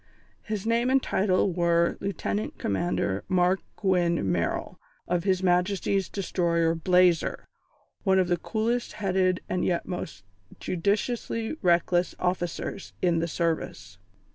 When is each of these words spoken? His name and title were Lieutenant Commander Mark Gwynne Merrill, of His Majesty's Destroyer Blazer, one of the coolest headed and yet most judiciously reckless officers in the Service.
His 0.41 0.65
name 0.65 0.89
and 0.89 0.99
title 0.99 1.53
were 1.53 1.95
Lieutenant 2.01 2.57
Commander 2.57 3.23
Mark 3.27 3.59
Gwynne 3.75 4.31
Merrill, 4.31 4.79
of 5.07 5.25
His 5.25 5.43
Majesty's 5.43 6.09
Destroyer 6.09 6.73
Blazer, 6.73 7.47
one 8.03 8.17
of 8.17 8.27
the 8.27 8.37
coolest 8.37 8.93
headed 8.93 9.41
and 9.47 9.63
yet 9.63 9.85
most 9.87 10.23
judiciously 10.59 11.55
reckless 11.61 12.15
officers 12.17 12.93
in 13.03 13.19
the 13.19 13.27
Service. 13.27 13.99